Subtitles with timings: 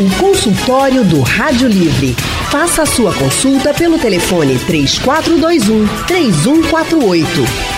[0.00, 2.14] O consultório do Rádio Livre.
[2.52, 7.28] Faça a sua consulta pelo telefone 3421 3148.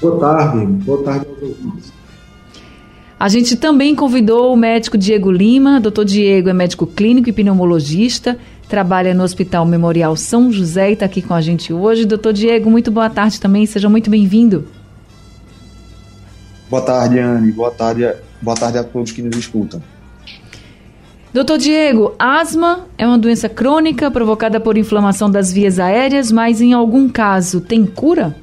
[0.00, 1.97] Boa tarde, boa tarde aos ouvintes.
[3.20, 5.80] A gente também convidou o médico Diego Lima.
[5.80, 11.06] Doutor Diego é médico clínico e pneumologista, trabalha no Hospital Memorial São José e está
[11.06, 12.04] aqui com a gente hoje.
[12.04, 14.68] Doutor Diego, muito boa tarde também, seja muito bem-vindo.
[16.70, 17.50] Boa tarde, Anne.
[17.50, 18.08] Boa tarde,
[18.40, 19.82] boa tarde a todos que nos escutam.
[21.32, 26.72] Doutor Diego, asma é uma doença crônica provocada por inflamação das vias aéreas, mas em
[26.72, 28.36] algum caso tem cura?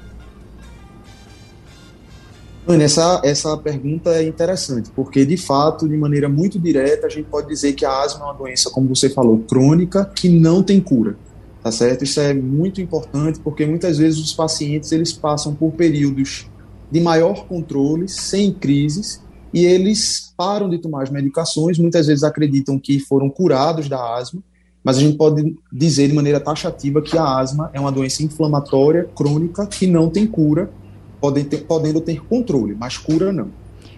[2.67, 7.27] Ana, essa, essa pergunta é interessante, porque de fato, de maneira muito direta, a gente
[7.30, 10.81] pode dizer que a asma é uma doença, como você falou, crônica, que não tem
[10.81, 11.16] cura,
[11.61, 12.03] tá certo?
[12.03, 16.49] Isso é muito importante, porque muitas vezes os pacientes eles passam por períodos
[16.89, 19.22] de maior controle, sem crises,
[19.53, 24.41] e eles param de tomar as medicações, muitas vezes acreditam que foram curados da asma,
[24.83, 29.07] mas a gente pode dizer de maneira taxativa que a asma é uma doença inflamatória
[29.16, 30.72] crônica que não tem cura
[31.19, 33.49] podem ter, podendo ter controle, mas cura não.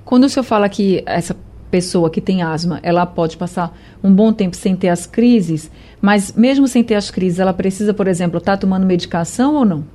[0.06, 1.36] Quando o senhor fala que essa
[1.70, 5.70] pessoa que tem asma, ela pode passar um bom tempo sem ter as crises,
[6.02, 9.66] mas mesmo sem ter as crises, ela precisa, por exemplo, estar tá tomando medicação ou
[9.66, 9.86] não?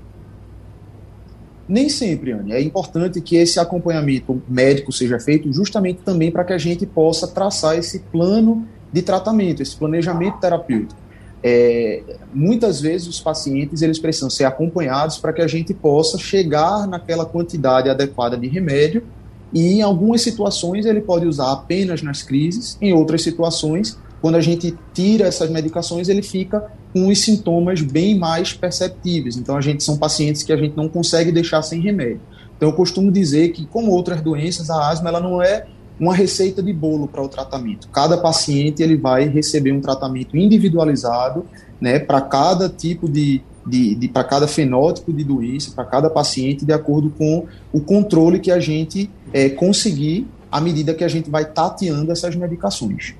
[1.68, 2.52] Nem sempre, Anne.
[2.52, 7.26] É importante que esse acompanhamento médico seja feito justamente também para que a gente possa
[7.26, 11.01] traçar esse plano de tratamento, esse planejamento terapêutico
[11.42, 16.86] é, muitas vezes os pacientes eles precisam ser acompanhados para que a gente possa chegar
[16.86, 19.02] naquela quantidade adequada de remédio
[19.52, 24.40] e em algumas situações ele pode usar apenas nas crises, em outras situações, quando a
[24.40, 29.36] gente tira essas medicações, ele fica com os sintomas bem mais perceptíveis.
[29.36, 32.20] Então a gente são pacientes que a gente não consegue deixar sem remédio.
[32.56, 35.66] Então eu costumo dizer que como outras doenças, a asma ela não é
[35.98, 37.88] uma receita de bolo para o tratamento.
[37.88, 41.44] Cada paciente ele vai receber um tratamento individualizado,
[41.80, 46.64] né, para cada tipo de, de, de para cada fenótipo de doença, para cada paciente,
[46.64, 51.30] de acordo com o controle que a gente é, conseguir à medida que a gente
[51.30, 53.14] vai tateando essas medicações.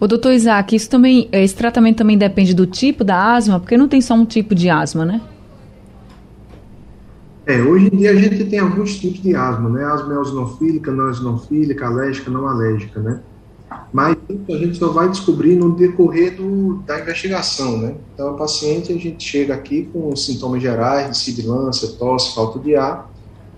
[0.00, 3.86] O doutor Isaac, isso também, esse tratamento também depende do tipo da asma, porque não
[3.86, 5.20] tem só um tipo de asma, né?
[7.46, 9.84] É, hoje em dia a gente tem alguns tipos de asma, né?
[9.84, 13.22] Asma eosinofílica, não eosinofílica, alérgica, não alérgica, né?
[13.92, 14.16] Mas
[14.48, 17.96] a gente só vai descobrir no decorrer do, da investigação, né?
[18.12, 22.74] Então, a paciente, a gente chega aqui com sintomas gerais de sibilância, tosse, falta de
[22.76, 23.10] ar,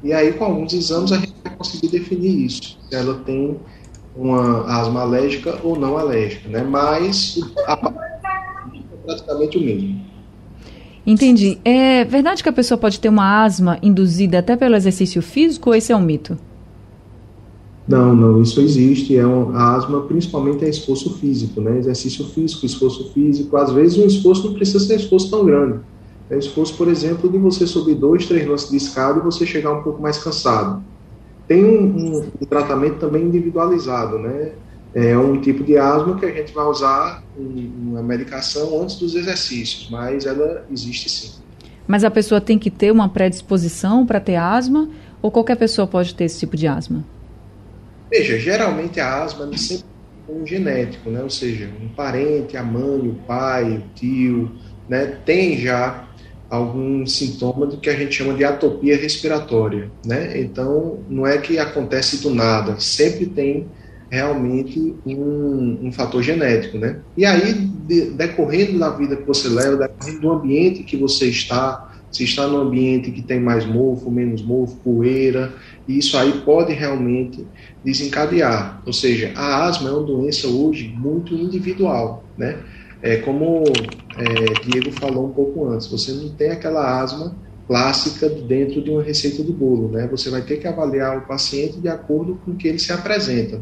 [0.02, 3.60] e aí com alguns exames a gente vai conseguir definir isso, se ela tem
[4.14, 6.62] uma asma alérgica ou não alérgica, né?
[6.64, 10.15] Mas a, é praticamente o mesmo.
[11.06, 11.60] Entendi.
[11.64, 15.76] É verdade que a pessoa pode ter uma asma induzida até pelo exercício físico ou
[15.76, 16.36] esse é um mito?
[17.86, 19.16] Não, não, isso existe.
[19.16, 21.78] É um, a asma principalmente é esforço físico, né?
[21.78, 23.56] Exercício físico, esforço físico.
[23.56, 25.78] Às vezes o esforço não precisa ser esforço tão grande.
[26.28, 29.72] É esforço, por exemplo, de você subir dois, três lances de escada e você chegar
[29.72, 30.82] um pouco mais cansado.
[31.46, 34.54] Tem um, um, um tratamento também individualizado, né?
[34.96, 39.90] É um tipo de asma que a gente vai usar uma medicação antes dos exercícios,
[39.90, 41.32] mas ela existe sim.
[41.86, 44.88] Mas a pessoa tem que ter uma predisposição para ter asma
[45.20, 47.04] ou qualquer pessoa pode ter esse tipo de asma?
[48.10, 49.84] Veja, geralmente a asma é sempre
[50.30, 51.22] um genético, né?
[51.22, 54.50] Ou seja, um parente, a mãe, o pai, o tio,
[54.88, 55.18] né?
[55.26, 56.08] Tem já
[56.48, 60.40] algum sintoma do que a gente chama de atopia respiratória, né?
[60.40, 63.66] Então, não é que acontece do nada, sempre tem
[64.10, 67.00] realmente um, um fator genético, né?
[67.16, 71.92] E aí, de, decorrendo da vida que você leva, decorrendo do ambiente que você está,
[72.10, 75.52] se está num ambiente que tem mais mofo, menos mofo, poeira,
[75.86, 77.46] isso aí pode realmente
[77.84, 78.82] desencadear.
[78.86, 82.58] Ou seja, a asma é uma doença hoje muito individual, né?
[83.02, 83.64] É como
[84.16, 87.36] é, Diego falou um pouco antes, você não tem aquela asma
[87.66, 90.06] clássica dentro de uma receita de bolo, né?
[90.10, 93.60] Você vai ter que avaliar o paciente de acordo com o que ele se apresenta.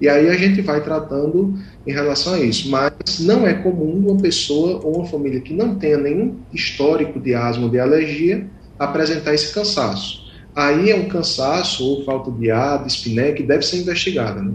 [0.00, 1.54] E aí a gente vai tratando
[1.86, 2.70] em relação a isso.
[2.70, 7.34] Mas não é comum uma pessoa ou uma família que não tenha nenhum histórico de
[7.34, 8.46] asma ou de alergia
[8.78, 10.30] apresentar esse cansaço.
[10.56, 14.40] Aí é um cansaço ou falta de ar, de espiné, que deve ser investigada.
[14.40, 14.52] Né?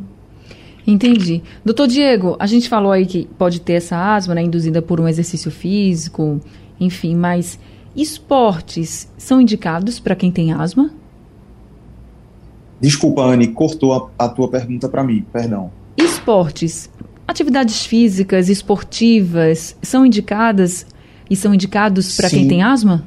[0.86, 1.42] Entendi.
[1.64, 5.08] Doutor Diego, a gente falou aí que pode ter essa asma, né, induzida por um
[5.08, 6.40] exercício físico,
[6.80, 7.58] enfim, mas
[7.96, 10.92] esportes são indicados para quem tem asma?
[12.86, 15.72] Desculpa, Anne, cortou a, a tua pergunta para mim, perdão.
[15.98, 16.88] Esportes,
[17.28, 20.86] atividades físicas, esportivas, são indicadas
[21.28, 23.04] e são indicados para quem tem asma?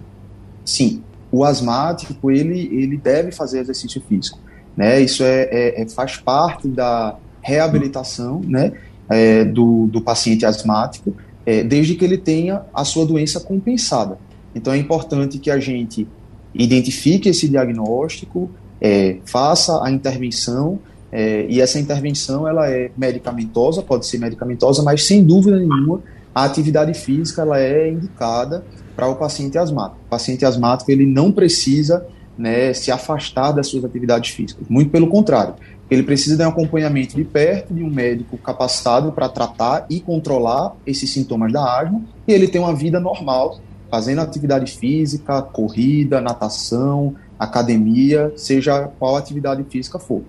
[0.64, 4.40] Sim, o asmático ele, ele deve fazer exercício físico,
[4.76, 5.00] né?
[5.00, 8.72] Isso é, é, é faz parte da reabilitação, né?
[9.08, 11.14] É, do, do paciente asmático,
[11.46, 14.19] é, desde que ele tenha a sua doença compensada.
[14.52, 16.08] Então é importante que a gente
[16.52, 20.78] identifique esse diagnóstico, é, faça a intervenção
[21.10, 26.00] é, e essa intervenção ela é medicamentosa, pode ser medicamentosa, mas sem dúvida nenhuma
[26.34, 28.64] a atividade física ela é indicada
[28.94, 30.00] para o paciente asmático.
[30.06, 35.08] O paciente asmático ele não precisa né, se afastar das suas atividades físicas, muito pelo
[35.08, 35.54] contrário,
[35.90, 40.76] ele precisa de um acompanhamento de perto de um médico capacitado para tratar e controlar
[40.86, 43.58] esses sintomas da asma e ele tem uma vida normal,
[43.90, 50.23] fazendo atividade física, corrida, natação, academia, seja qual atividade física for.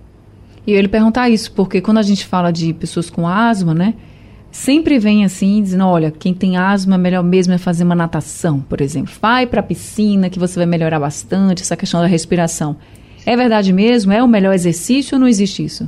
[0.65, 3.95] E ia perguntar isso, porque quando a gente fala de pessoas com asma, né?
[4.51, 8.81] Sempre vem assim, dizendo, olha, quem tem asma, melhor mesmo é fazer uma natação, por
[8.81, 9.13] exemplo.
[9.21, 12.75] Vai para a piscina que você vai melhorar bastante essa questão da respiração.
[13.25, 14.11] É verdade mesmo?
[14.11, 15.87] É o melhor exercício ou não existe isso?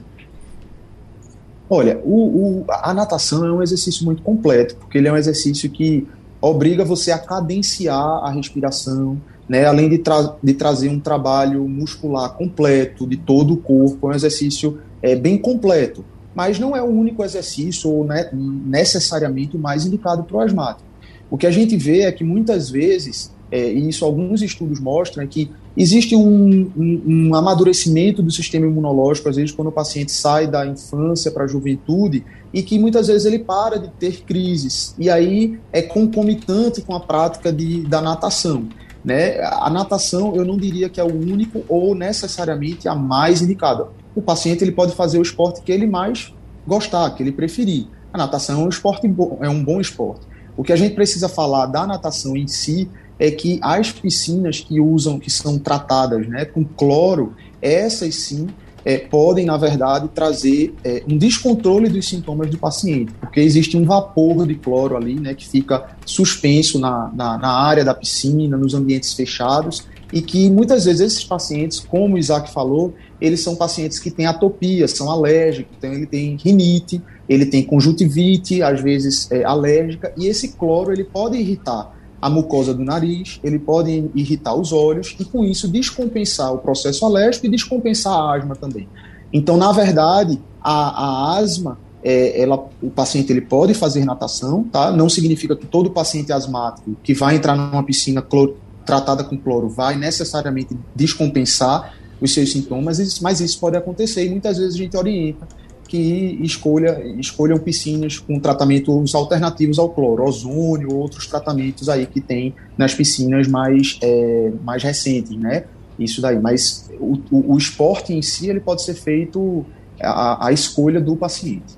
[1.67, 5.69] Olha, o, o, a natação é um exercício muito completo, porque ele é um exercício
[5.69, 6.07] que
[6.41, 12.33] obriga você a cadenciar a respiração, né, além de, tra de trazer um trabalho muscular
[12.33, 16.03] completo de todo o corpo, é um exercício é, bem completo,
[16.33, 20.89] mas não é o único exercício ou né, necessariamente o mais indicado para o asmático.
[21.29, 25.23] O que a gente vê é que muitas vezes, é, e isso alguns estudos mostram,
[25.23, 30.11] é que existe um, um, um amadurecimento do sistema imunológico, às vezes quando o paciente
[30.11, 32.23] sai da infância para a juventude,
[32.53, 36.99] e que muitas vezes ele para de ter crises, e aí é concomitante com a
[36.99, 38.67] prática de, da natação.
[39.03, 39.39] Né?
[39.41, 43.87] A natação, eu não diria que é o único ou necessariamente a mais indicada.
[44.15, 46.33] O paciente ele pode fazer o esporte que ele mais
[46.67, 47.87] gostar, que ele preferir.
[48.13, 50.27] A natação é um esporte é um bom esporte.
[50.55, 52.89] O que a gente precisa falar da natação em si
[53.21, 58.47] é que as piscinas que usam, que são tratadas né, com cloro, essas sim
[58.83, 63.85] é, podem, na verdade, trazer é, um descontrole dos sintomas do paciente, porque existe um
[63.85, 68.73] vapor de cloro ali, né, que fica suspenso na, na, na, área da piscina, nos
[68.73, 73.99] ambientes fechados, e que muitas vezes esses pacientes, como o Isaac falou, eles são pacientes
[73.99, 79.43] que têm atopia, são alérgicos, então ele tem rinite, ele tem conjuntivite, às vezes é,
[79.43, 84.71] alérgica, e esse cloro ele pode irritar a mucosa do nariz, ele pode irritar os
[84.71, 88.87] olhos e, com isso, descompensar o processo alérgico e descompensar a asma também.
[89.33, 94.91] Então, na verdade, a, a asma, é, ela, o paciente ele pode fazer natação, tá?
[94.91, 99.69] Não significa que todo paciente asmático que vai entrar numa piscina cloro, tratada com cloro
[99.69, 104.95] vai necessariamente descompensar os seus sintomas, mas isso pode acontecer e muitas vezes a gente
[104.95, 105.47] orienta
[105.91, 112.55] que escolha, escolham piscinas com tratamentos alternativos ao cloro, ozônio, outros tratamentos aí que tem
[112.77, 115.65] nas piscinas mais, é, mais recentes, né?
[115.99, 116.39] Isso daí.
[116.39, 119.65] Mas o, o, o, esporte em si ele pode ser feito
[120.01, 121.77] a, a escolha do paciente.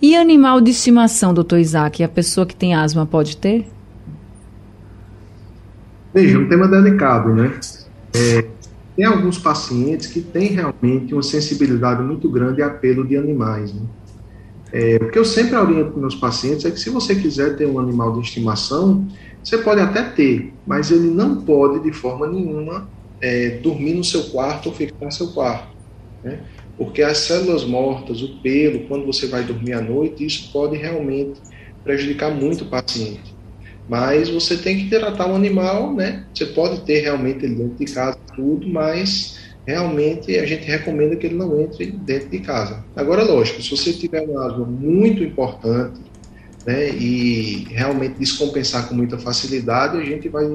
[0.00, 3.66] E animal de estimação, doutor Isaac, a pessoa que tem asma pode ter?
[6.14, 7.52] Veja, um tema delicado, né?
[8.14, 8.46] É,
[8.96, 13.72] tem alguns pacientes que têm realmente uma sensibilidade muito grande a pelo de animais.
[13.72, 13.82] Né?
[14.72, 17.66] É, o que eu sempre oriento para meus pacientes é que se você quiser ter
[17.66, 19.06] um animal de estimação,
[19.42, 22.88] você pode até ter, mas ele não pode de forma nenhuma
[23.20, 25.76] é, dormir no seu quarto ou ficar no seu quarto.
[26.22, 26.40] Né?
[26.76, 31.40] Porque as células mortas, o pelo, quando você vai dormir à noite, isso pode realmente
[31.84, 33.31] prejudicar muito o paciente.
[33.92, 36.24] Mas você tem que tratar um animal, né?
[36.32, 39.34] Você pode ter realmente ele dentro de casa, tudo, mas
[39.66, 42.86] realmente a gente recomenda que ele não entre dentro de casa.
[42.96, 46.00] Agora, lógico, se você tiver um asma muito importante,
[46.64, 50.46] né, e realmente descompensar com muita facilidade, a gente vai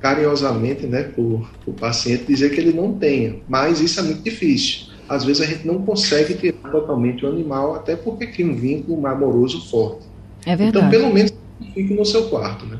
[0.00, 3.42] carinhosamente, né, por o paciente dizer que ele não tenha.
[3.46, 4.86] Mas isso é muito difícil.
[5.06, 9.06] Às vezes a gente não consegue tirar totalmente o animal, até porque tem um vínculo
[9.06, 10.06] amoroso forte.
[10.46, 10.86] É verdade.
[10.86, 11.33] Então, pelo menos
[11.74, 12.78] fique no seu quarto, né?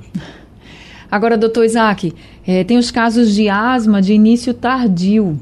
[1.11, 2.13] Agora, doutor Isaac,
[2.47, 5.39] é, tem os casos de asma de início tardio.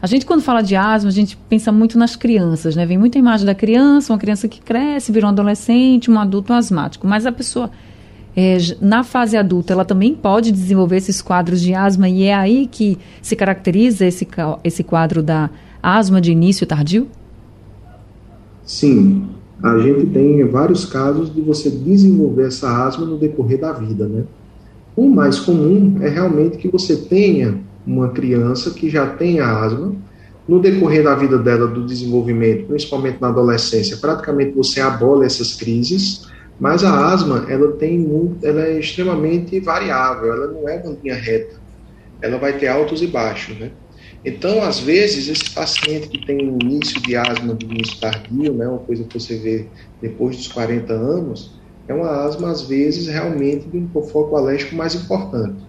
[0.00, 2.84] A gente, quando fala de asma, a gente pensa muito nas crianças, né?
[2.84, 7.06] Vem muita imagem da criança, uma criança que cresce, vira um adolescente, um adulto asmático.
[7.06, 7.70] Mas a pessoa,
[8.36, 12.66] é, na fase adulta, ela também pode desenvolver esses quadros de asma e é aí
[12.66, 14.28] que se caracteriza esse,
[14.62, 15.50] esse quadro da
[15.82, 17.08] asma de início tardio?
[18.64, 19.35] Sim.
[19.62, 24.24] A gente tem vários casos de você desenvolver essa asma no decorrer da vida, né?
[24.94, 29.94] O mais comum é realmente que você tenha uma criança que já tem asma,
[30.46, 36.28] no decorrer da vida dela, do desenvolvimento, principalmente na adolescência, praticamente você abola essas crises,
[36.58, 41.14] mas a asma, ela tem muito, ela é extremamente variável, ela não é uma linha
[41.14, 41.56] reta,
[42.22, 43.70] ela vai ter altos e baixos, né?
[44.24, 48.66] Então, às vezes, esse paciente que tem um início de asma de início tardio, né,
[48.66, 53.70] uma coisa que você vê depois dos 40 anos, é uma asma, às vezes, realmente
[53.70, 55.64] de um foco alérgico mais importante.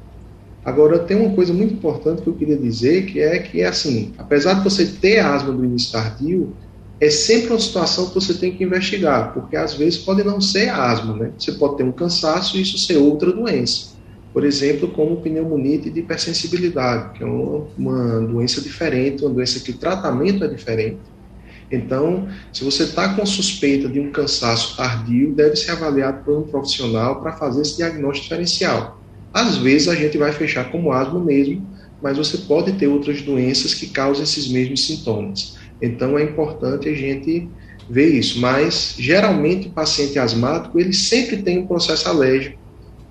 [0.64, 4.56] Agora, tem uma coisa muito importante que eu queria dizer, que é que, assim, apesar
[4.56, 6.58] de você ter asma do início tardio,
[7.00, 10.70] é sempre uma situação que você tem que investigar, porque às vezes pode não ser
[10.70, 11.34] asma, né?
[11.38, 13.97] Você pode ter um cansaço e isso ser outra doença.
[14.38, 19.72] Por exemplo, como pneumonite de hipersensibilidade, que é uma, uma doença diferente, uma doença que
[19.72, 21.00] o tratamento é diferente.
[21.72, 26.44] Então, se você está com suspeita de um cansaço tardio, deve ser avaliado por um
[26.44, 29.02] profissional para fazer esse diagnóstico diferencial.
[29.34, 31.68] Às vezes a gente vai fechar como asma mesmo,
[32.00, 35.58] mas você pode ter outras doenças que causam esses mesmos sintomas.
[35.82, 37.50] Então é importante a gente
[37.90, 38.40] ver isso.
[38.40, 42.67] Mas geralmente o paciente asmático ele sempre tem um processo alérgico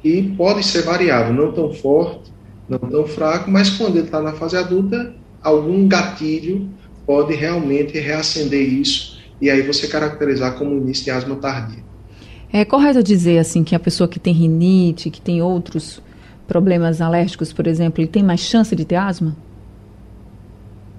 [0.07, 2.33] que pode ser variável, não tão forte,
[2.69, 6.71] não tão fraco, mas quando ele está na fase adulta, algum gatilho
[7.05, 11.85] pode realmente reacender isso e aí você caracterizar como início de asma tardia.
[12.53, 16.01] É correto dizer assim que a pessoa que tem rinite, que tem outros
[16.47, 19.37] problemas alérgicos, por exemplo, ele tem mais chance de ter asma?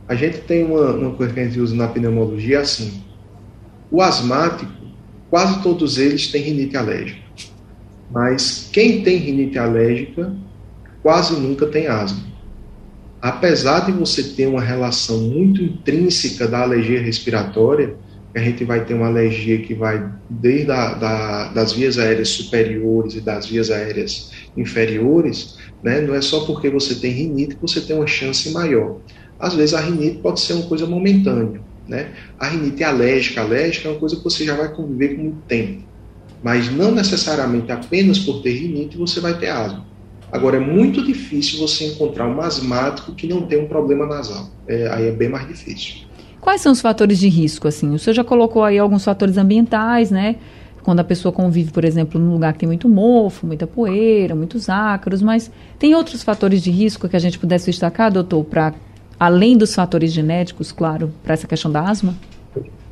[0.06, 3.02] A gente tem uma, uma coisa que a gente usa na pneumologia assim.
[3.90, 4.72] O asmático,
[5.30, 7.27] quase todos eles têm rinite alérgica.
[8.10, 10.34] Mas quem tem rinite alérgica
[11.02, 12.26] quase nunca tem asma.
[13.22, 17.96] Apesar de você ter uma relação muito intrínseca da alergia respiratória,
[18.36, 23.16] a gente vai ter uma alergia que vai desde a, da, das vias aéreas superiores
[23.16, 26.02] e das vias aéreas inferiores, né?
[26.02, 29.00] não é só porque você tem rinite que você tem uma chance maior.
[29.40, 31.62] Às vezes a rinite pode ser uma coisa momentânea.
[31.88, 32.12] Né?
[32.38, 35.87] A rinite alérgica, alérgica é uma coisa que você já vai conviver com muito tempo.
[36.44, 39.86] Mas não necessariamente apenas por ter rinite você vai ter asma.
[40.32, 44.50] Agora, é muito difícil você encontrar um asmático que não tem um problema nasal.
[44.68, 46.06] É, aí é bem mais difícil.
[46.42, 47.68] Quais são os fatores de risco?
[47.68, 50.36] Assim, o senhor já colocou aí alguns fatores ambientais, né?
[50.84, 54.70] Quando a pessoa convive, por exemplo, num lugar que tem muito mofo, muita poeira, muitos
[54.70, 58.74] ácaros, mas tem outros fatores de risco que a gente pudesse destacar, doutor, para
[59.20, 62.16] além dos fatores genéticos, claro, para essa questão da asma?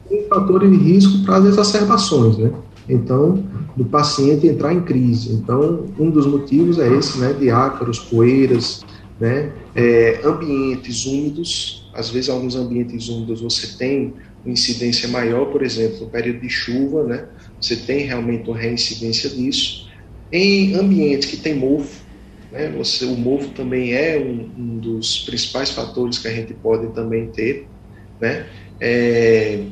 [0.09, 2.51] Tem fatores de risco para as exacerbações, né?
[2.87, 3.43] Então,
[3.75, 5.33] do paciente entrar em crise.
[5.33, 8.85] Então, um dos motivos é esse, né, de ácaros, poeiras,
[9.19, 11.89] né, é, ambientes úmidos.
[11.93, 14.13] Às vezes, alguns ambientes úmidos você tem
[14.43, 17.25] uma incidência maior, por exemplo, no período de chuva, né,
[17.59, 19.89] você tem realmente uma reincidência disso.
[20.31, 22.05] Em ambientes que tem mofo,
[22.51, 26.93] né, você, o mofo também é um, um, dos principais fatores que a gente pode
[26.93, 27.67] também ter,
[28.21, 28.45] né,
[28.79, 29.63] é,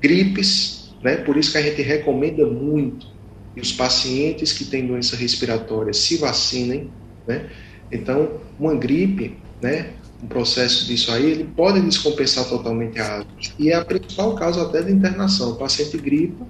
[0.00, 3.06] gripes, né, por isso que a gente recomenda muito
[3.54, 6.90] que os pacientes que têm doença respiratória se vacinem,
[7.26, 7.46] né,
[7.90, 9.90] então, uma gripe, né,
[10.22, 13.30] um processo disso aí, ele pode descompensar totalmente a asma.
[13.58, 15.50] E é a principal causa até da internação.
[15.50, 16.46] O paciente gripa,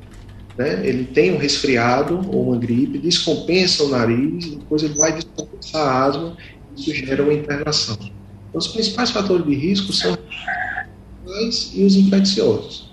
[0.56, 5.82] né, ele tem um resfriado ou uma gripe, descompensa o nariz, depois ele vai descompensar
[5.82, 6.36] a asma
[6.76, 7.96] isso gera uma internação.
[8.00, 10.16] Então, os principais fatores de risco são
[11.24, 12.85] os e os infecciosos.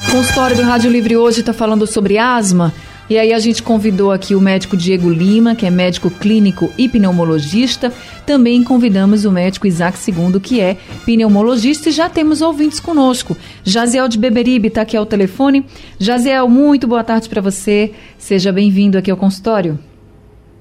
[0.00, 2.72] O consultório do Rádio Livre hoje está falando sobre asma.
[3.08, 6.88] E aí a gente convidou aqui o médico Diego Lima, que é médico clínico e
[6.88, 7.92] pneumologista.
[8.26, 13.36] Também convidamos o médico Isaac Segundo, que é pneumologista, e já temos ouvintes conosco.
[13.62, 15.64] Jaziel de Beberibe está aqui ao telefone.
[15.98, 17.92] Jaziel, muito boa tarde para você.
[18.18, 19.78] Seja bem-vindo aqui ao consultório.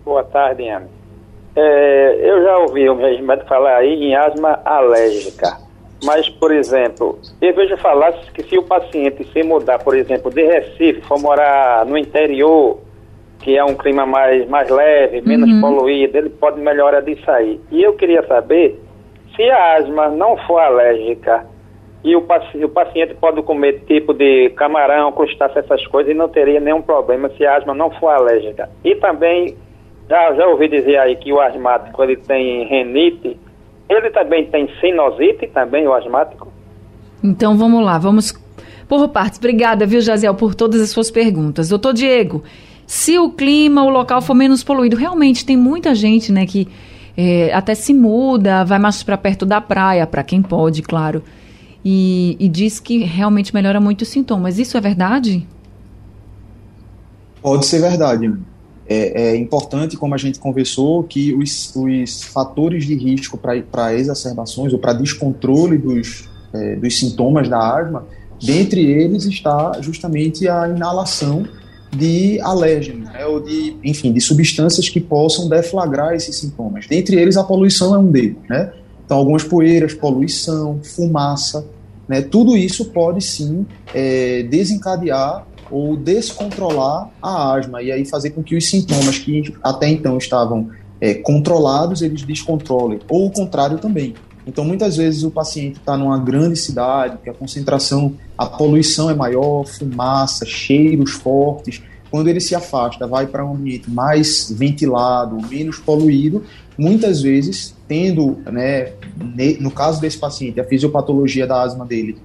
[0.03, 0.87] Boa tarde, Ana.
[1.55, 5.64] É, eu já ouvi o médico falar aí em asma alérgica.
[6.05, 10.43] Mas, por exemplo, eu vejo falar que se o paciente se mudar, por exemplo, de
[10.43, 12.79] Recife, for morar no interior,
[13.39, 15.61] que é um clima mais, mais leve, menos uhum.
[15.61, 17.59] poluído, ele pode melhorar disso aí.
[17.71, 18.79] E eu queria saber
[19.35, 21.45] se a asma não for alérgica
[22.03, 26.29] e o, paci o paciente pode comer tipo de camarão, crustáceo, essas coisas, e não
[26.29, 28.69] teria nenhum problema se a asma não for alérgica.
[28.83, 29.57] E também,
[30.07, 33.39] já, já ouvi dizer aí que o asmático ele tem renite,
[33.89, 36.51] ele também tem sinusite, também o asmático?
[37.23, 38.33] Então vamos lá, vamos
[38.87, 39.39] por partes.
[39.39, 41.69] Obrigada, viu, Jaziel, por todas as suas perguntas.
[41.69, 42.43] Doutor Diego,
[42.85, 46.67] se o clima, o local for menos poluído, realmente tem muita gente, né, que
[47.17, 51.23] é, até se muda, vai mais para perto da praia, para quem pode, claro,
[51.83, 54.59] e, e diz que realmente melhora muito os sintomas.
[54.59, 55.47] Isso é verdade?
[57.41, 58.33] Pode ser verdade.
[58.87, 64.73] É, é, importante, como a gente conversou, que os, os fatores de risco para exacerbações
[64.73, 68.05] ou para descontrole dos, é, dos sintomas da asma,
[68.43, 71.47] dentre eles está justamente a inalação
[71.91, 76.85] de alérgenos, né, ou de, enfim, de substâncias que possam deflagrar esses sintomas.
[76.87, 78.71] Dentre eles, a poluição é um deles, né?
[79.05, 81.65] Então, algumas poeiras, poluição, fumaça,
[82.07, 88.43] né, tudo isso pode sim é, desencadear ou descontrolar a asma e aí fazer com
[88.43, 90.69] que os sintomas que até então estavam
[90.99, 94.13] é, controlados eles descontrolem ou o contrário também.
[94.47, 99.15] Então muitas vezes o paciente está numa grande cidade que a concentração, a poluição é
[99.15, 101.81] maior, fumaça, cheiros fortes.
[102.11, 106.43] Quando ele se afasta, vai para um ambiente mais ventilado, menos poluído,
[106.77, 108.93] muitas vezes tendo, né,
[109.59, 112.17] no caso desse paciente, a fisiopatologia da asma dele,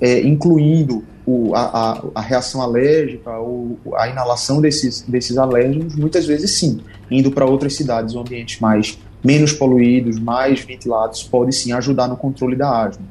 [0.00, 6.52] é, incluindo o, a, a, reação alérgica ou a inalação desses, desses alérgenos, muitas vezes
[6.52, 6.80] sim,
[7.10, 12.16] indo para outras cidades ou ambientes mais menos poluídos, mais ventilados, pode sim ajudar no
[12.16, 13.04] controle da asma.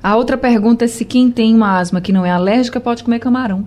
[0.00, 3.18] A outra pergunta é se quem tem uma asma que não é alérgica pode comer
[3.18, 3.66] camarão.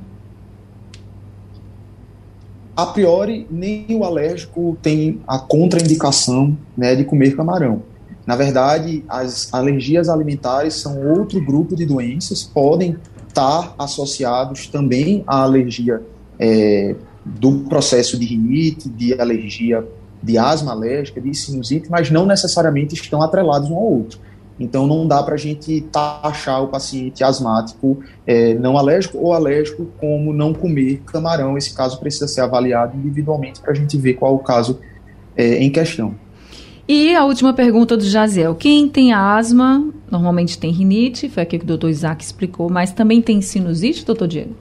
[2.76, 7.84] A priori, nem o alérgico tem a contraindicação né, de comer camarão.
[8.26, 12.98] Na verdade, as alergias alimentares são outro grupo de doenças, podem
[13.34, 16.02] estar associados também à alergia
[16.40, 19.84] é, do processo de rinite, de alergia
[20.22, 24.20] de asma alérgica, de sinusite, mas não necessariamente estão atrelados um ao outro.
[24.60, 29.88] Então não dá para a gente taxar o paciente asmático é, não alérgico ou alérgico
[30.00, 31.58] como não comer camarão.
[31.58, 34.80] Esse caso precisa ser avaliado individualmente para a gente ver qual o caso
[35.36, 36.16] é, em questão.
[36.88, 38.56] E a última pergunta do Jaziel.
[38.56, 43.22] Quem tem asma, normalmente tem rinite, foi aqui que o doutor Isaac explicou, mas também
[43.22, 44.54] tem sinusite, doutor Diego?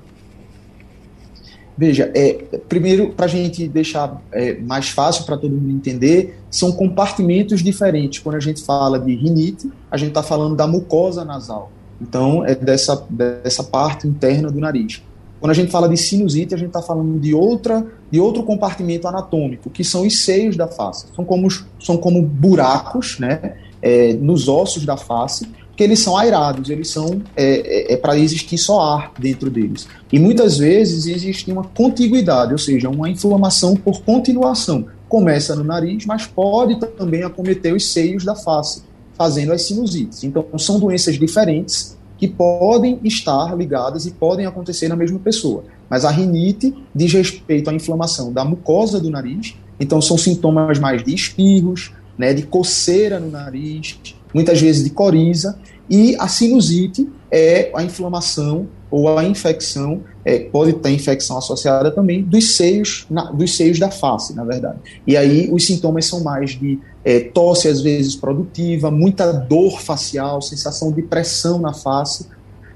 [1.76, 2.34] Veja, é,
[2.68, 8.20] primeiro, para a gente deixar é, mais fácil para todo mundo entender, são compartimentos diferentes.
[8.20, 11.72] Quando a gente fala de rinite, a gente está falando da mucosa nasal.
[12.00, 15.02] Então, é dessa, dessa parte interna do nariz.
[15.42, 19.08] Quando a gente fala de sinusite, a gente está falando de, outra, de outro compartimento
[19.08, 21.06] anatômico, que são os seios da face.
[21.16, 21.48] São como,
[21.80, 27.20] são como buracos né, é, nos ossos da face, que eles são aerados, eles são
[27.36, 29.88] é, é, é para existir só ar dentro deles.
[30.12, 34.86] E muitas vezes existe uma contiguidade, ou seja, uma inflamação por continuação.
[35.08, 38.84] Começa no nariz, mas pode também acometer os seios da face,
[39.18, 40.22] fazendo as sinusites.
[40.22, 45.64] Então, são doenças diferentes que podem estar ligadas e podem acontecer na mesma pessoa.
[45.90, 51.02] Mas a rinite diz respeito à inflamação da mucosa do nariz, então são sintomas mais
[51.02, 53.98] de espirros, né, de coceira no nariz,
[54.32, 55.58] muitas vezes de coriza,
[55.90, 62.22] e a sinusite é a inflamação ou a infecção, é, pode ter infecção associada também
[62.22, 64.78] dos seios, na, dos seios da face, na verdade.
[65.06, 70.42] E aí os sintomas são mais de é, tosse, às vezes produtiva, muita dor facial,
[70.42, 72.26] sensação de pressão na face,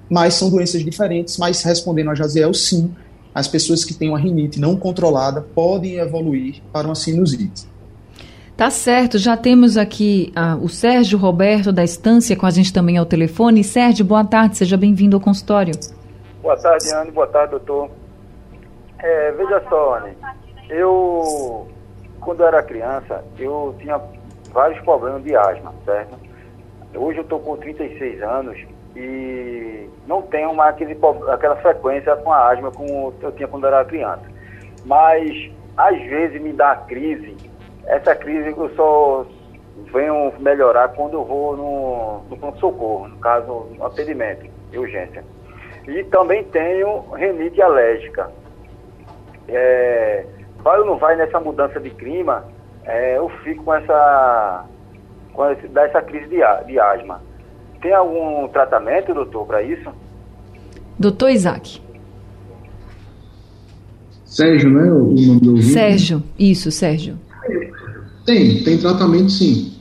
[0.08, 1.36] mas são doenças diferentes.
[1.36, 2.90] Mas respondendo a Jaziel, sim,
[3.34, 7.66] as pessoas que têm uma rinite não controlada podem evoluir para uma sinusite.
[8.56, 12.96] Tá certo, já temos aqui ah, o Sérgio Roberto da Estância com a gente também
[12.96, 13.62] ao telefone.
[13.62, 15.74] Sérgio, boa tarde, seja bem-vindo ao consultório.
[16.46, 17.90] Boa tarde, Anne, boa tarde, doutor.
[19.00, 20.16] É, veja só, Anne,
[20.70, 21.66] eu,
[22.20, 24.00] quando era criança, eu tinha
[24.52, 26.16] vários problemas de asma, certo?
[26.94, 28.56] Hoje eu estou com 36 anos
[28.94, 30.96] e não tenho mais aquele,
[31.32, 34.22] aquela frequência com a asma como eu tinha quando era criança.
[34.84, 37.36] Mas, às vezes, me dá crise
[37.86, 39.26] essa crise eu só
[39.92, 45.24] venho melhorar quando eu vou no, no pronto-socorro, no caso, no atendimento de urgência.
[45.86, 48.30] E também tenho renite alérgica.
[49.48, 50.26] É,
[50.62, 52.44] vai ou não vai nessa mudança de clima,
[52.84, 54.64] é, eu fico com essa,
[55.32, 57.20] com esse, dessa crise de, de asma.
[57.80, 59.90] Tem algum tratamento, doutor, para isso?
[60.98, 61.80] Doutor Isaac.
[64.24, 64.90] Sérgio, né?
[64.90, 67.16] O nome do Sérgio, isso, Sérgio.
[68.24, 69.75] Tem, tem tratamento sim.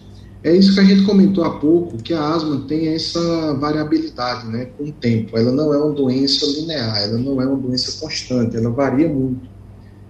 [0.45, 4.67] É isso que a gente comentou há pouco, que a asma tem essa variabilidade né,
[4.77, 5.35] com o tempo.
[5.35, 9.49] Ela não é uma doença linear, ela não é uma doença constante, ela varia muito.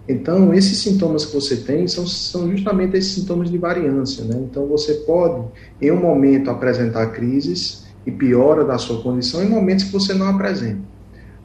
[0.10, 4.36] Então, esses sintomas que você tem são, são justamente esses sintomas de variância, né?
[4.38, 5.41] Então, você pode,
[5.82, 10.28] em um momento, apresentar crises e piora da sua condição, em momentos que você não
[10.28, 10.82] apresenta.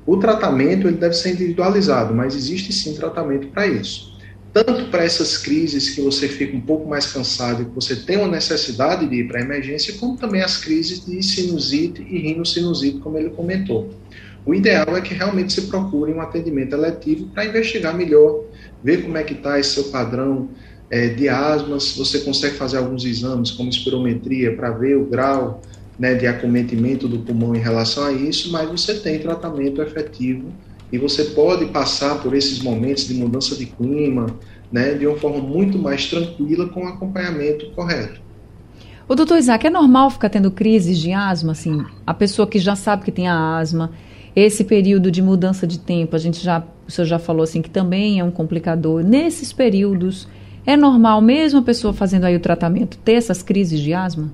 [0.04, 4.09] O tratamento ele deve ser individualizado, mas existe sim tratamento para isso.
[4.52, 8.16] Tanto para essas crises que você fica um pouco mais cansado e que você tem
[8.16, 12.98] uma necessidade de ir para a emergência, como também as crises de sinusite e rinocinusite,
[12.98, 13.90] como ele comentou.
[14.44, 18.44] O ideal é que realmente se procure um atendimento eletivo para investigar melhor,
[18.82, 20.48] ver como é que está esse seu padrão
[20.90, 25.62] é, de asma, se você consegue fazer alguns exames, como espirometria, para ver o grau
[25.96, 30.52] né, de acometimento do pulmão em relação a isso, mas você tem tratamento efetivo
[30.92, 34.26] e você pode passar por esses momentos de mudança de clima
[34.72, 38.20] né, de uma forma muito mais tranquila com o acompanhamento correto.
[39.08, 42.76] O doutor Isaac, é normal ficar tendo crises de asma, assim, a pessoa que já
[42.76, 43.90] sabe que tem a asma,
[44.36, 47.70] esse período de mudança de tempo, a gente já, o senhor já falou assim que
[47.70, 49.02] também é um complicador.
[49.02, 50.28] Nesses períodos,
[50.64, 54.32] é normal mesmo a pessoa fazendo aí o tratamento ter essas crises de asma?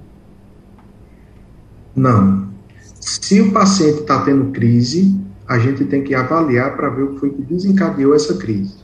[1.95, 2.51] Não.
[3.01, 7.21] Se o paciente está tendo crise, a gente tem que avaliar para ver o que
[7.21, 8.75] foi que desencadeou essa crise.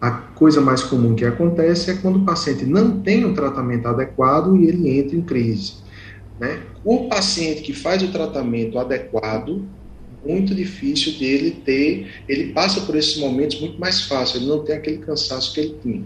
[0.00, 4.56] A coisa mais comum que acontece é quando o paciente não tem um tratamento adequado
[4.56, 5.74] e ele entra em crise.
[6.38, 6.60] Né?
[6.84, 9.64] O paciente que faz o tratamento adequado,
[10.24, 14.76] muito difícil dele ter, ele passa por esses momentos muito mais fácil, ele não tem
[14.76, 16.04] aquele cansaço que ele tinha.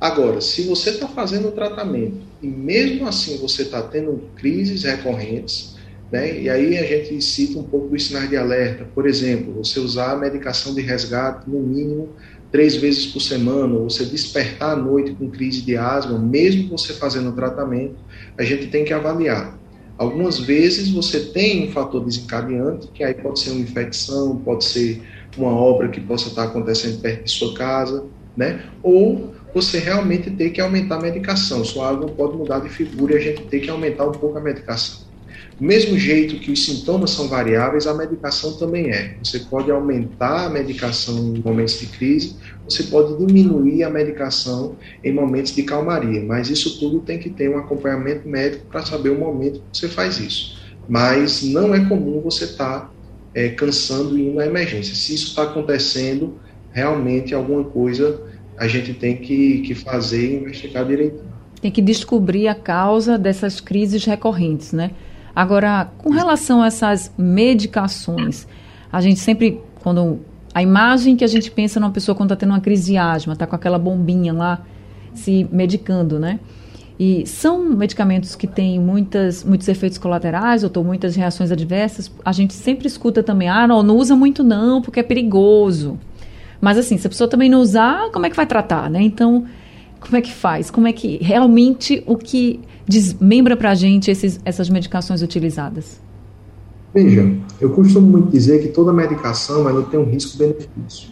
[0.00, 5.75] Agora, se você está fazendo o tratamento e mesmo assim você está tendo crises recorrentes,
[6.10, 9.80] né, e aí a gente cita um pouco dos sinais de alerta, por exemplo, você
[9.80, 12.10] usar a medicação de resgate no mínimo
[12.50, 16.92] três vezes por semana, ou você despertar à noite com crise de asma, mesmo você
[16.92, 17.96] fazendo tratamento,
[18.38, 19.58] a gente tem que avaliar.
[19.98, 25.02] Algumas vezes você tem um fator desencadeante, que aí pode ser uma infecção, pode ser
[25.36, 28.04] uma obra que possa estar acontecendo perto de sua casa,
[28.36, 28.64] né?
[28.82, 31.64] Ou você realmente tem que aumentar a medicação.
[31.64, 34.40] Sua água pode mudar de figura e a gente tem que aumentar um pouco a
[34.40, 35.05] medicação.
[35.58, 39.16] Do mesmo jeito que os sintomas são variáveis, a medicação também é.
[39.22, 42.36] Você pode aumentar a medicação em momentos de crise,
[42.68, 47.48] você pode diminuir a medicação em momentos de calmaria, mas isso tudo tem que ter
[47.48, 50.58] um acompanhamento médico para saber o momento que você faz isso.
[50.86, 52.90] Mas não é comum você estar tá,
[53.34, 54.94] é, cansando e indo à emergência.
[54.94, 56.38] Se isso está acontecendo,
[56.70, 58.20] realmente alguma coisa
[58.58, 61.24] a gente tem que, que fazer e investigar direitinho.
[61.62, 64.90] Tem que descobrir a causa dessas crises recorrentes, né?
[65.36, 68.48] Agora, com relação a essas medicações,
[68.90, 70.20] a gente sempre, quando
[70.54, 73.34] a imagem que a gente pensa numa pessoa quando está tendo uma crise de asma,
[73.34, 74.62] está com aquela bombinha lá
[75.12, 76.40] se medicando, né?
[76.98, 82.10] E são medicamentos que têm muitas, muitos efeitos colaterais, ou muitas reações adversas.
[82.24, 85.98] A gente sempre escuta também, ah, não, não usa muito não, porque é perigoso.
[86.58, 89.02] Mas assim, se a pessoa também não usar, como é que vai tratar, né?
[89.02, 89.44] Então,
[90.00, 90.70] como é que faz?
[90.70, 96.00] Como é que realmente o que desmembra para a gente esses, essas medicações utilizadas?
[96.94, 97.30] Veja,
[97.60, 101.10] eu costumo muito dizer que toda medicação ela tem um risco-benefício.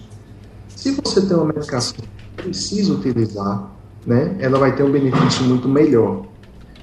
[0.69, 3.71] Se você tem uma medicação que precisa utilizar,
[4.07, 6.25] né, ela vai ter um benefício muito melhor.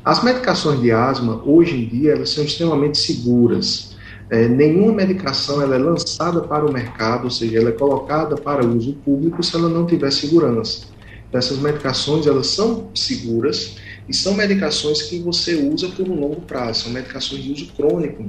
[0.03, 3.95] As medicações de asma, hoje em dia, elas são extremamente seguras.
[4.29, 8.65] É, nenhuma medicação ela é lançada para o mercado, ou seja, ela é colocada para
[8.65, 10.90] uso público se ela não tiver segurança.
[11.33, 16.83] Essas medicações elas são seguras e são medicações que você usa por um longo prazo,
[16.83, 18.23] são medicações de uso crônico.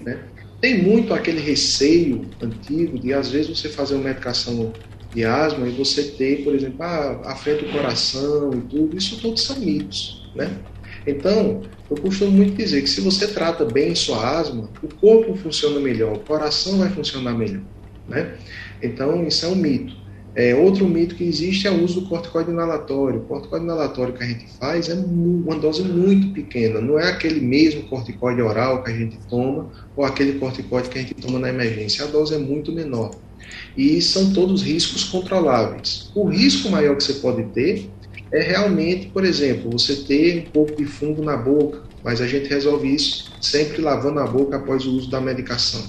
[0.00, 0.20] Né?
[0.60, 4.72] Tem muito aquele receio antigo de, às vezes, você fazer uma medicação
[5.12, 9.42] de asma e você ter, por exemplo, ah, afeta o coração e tudo, isso todos
[9.42, 10.50] são mitos, né?
[11.06, 15.80] Então, eu costumo muito dizer que se você trata bem sua asma, o corpo funciona
[15.80, 17.62] melhor, o coração vai funcionar melhor,
[18.06, 18.36] né?
[18.82, 19.96] Então, isso é um mito.
[20.38, 23.22] É, outro mito que existe é o uso do corticoide inalatório.
[23.22, 27.40] O corticoide inalatório que a gente faz é uma dose muito pequena, não é aquele
[27.40, 31.48] mesmo corticoide oral que a gente toma ou aquele corticoide que a gente toma na
[31.48, 32.04] emergência.
[32.04, 33.10] A dose é muito menor.
[33.76, 36.12] E são todos riscos controláveis.
[36.14, 37.90] O risco maior que você pode ter
[38.30, 42.48] é realmente, por exemplo, você ter um pouco de fungo na boca, mas a gente
[42.48, 45.82] resolve isso sempre lavando a boca após o uso da medicação.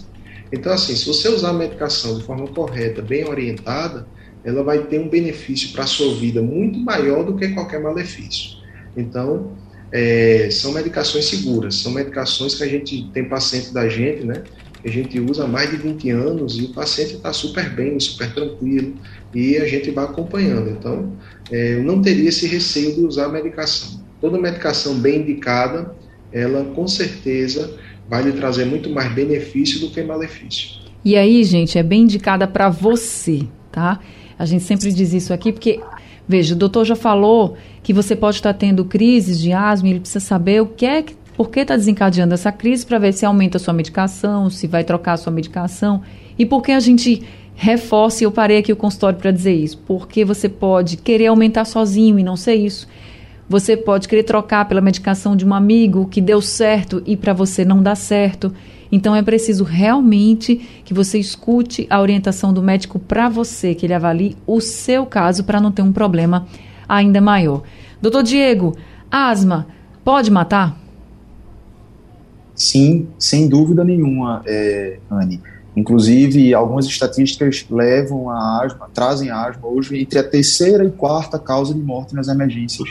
[0.52, 4.08] Então, assim, se você usar a medicação de forma correta, bem orientada,
[4.44, 8.58] ela vai ter um benefício para a sua vida muito maior do que qualquer malefício.
[8.96, 9.52] Então,
[9.92, 14.44] é, são medicações seguras, são medicações que a gente tem paciente da gente, né?
[14.82, 18.00] Que a gente usa há mais de 20 anos e o paciente está super bem,
[18.00, 18.94] super tranquilo
[19.34, 20.70] e a gente vai acompanhando.
[20.70, 21.14] Então,
[21.52, 24.00] é, eu não teria esse receio de usar a medicação.
[24.22, 25.94] Toda medicação bem indicada,
[26.32, 27.78] ela com certeza
[28.10, 30.80] vai lhe trazer muito mais benefício do que malefício.
[31.04, 34.00] E aí, gente, é bem indicada para você, tá?
[34.40, 35.82] A gente sempre diz isso aqui porque,
[36.28, 40.00] veja, o doutor já falou que você pode estar tendo crises de asma e ele
[40.00, 43.26] precisa saber o que é que por que está desencadeando essa crise para ver se
[43.26, 46.02] aumenta a sua medicação, se vai trocar a sua medicação
[46.38, 47.24] e por que a gente
[47.56, 51.66] reforça, e eu parei aqui o consultório para dizer isso, porque você pode querer aumentar
[51.66, 52.88] sozinho e não ser isso.
[53.50, 57.66] Você pode querer trocar pela medicação de um amigo que deu certo e para você
[57.66, 58.54] não dá certo.
[58.92, 63.94] Então é preciso realmente que você escute a orientação do médico para você, que ele
[63.94, 66.48] avalie o seu caso para não ter um problema
[66.88, 67.62] ainda maior.
[68.02, 68.76] Doutor Diego,
[69.12, 69.68] asma
[70.04, 70.78] pode matar?
[72.56, 75.42] Sim, sem dúvida nenhuma, é, Anne.
[75.76, 81.40] Inclusive, algumas estatísticas levam a asma, trazem a asma hoje entre a terceira e quarta
[81.40, 82.90] causa de morte nas emergências